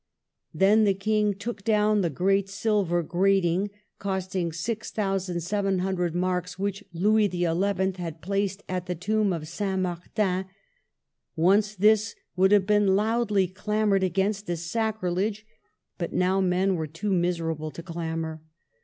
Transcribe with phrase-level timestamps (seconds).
[0.51, 3.69] Then the King took down the great silver grating,
[3.99, 7.43] costing 6,700 marks, which Louis XI.
[7.99, 10.45] had placed at the tomb of Saint Martin.
[11.35, 15.45] Once this would have been loudly clamored against as sacrilege,
[15.99, 18.41] but now men were too miserable to clamor.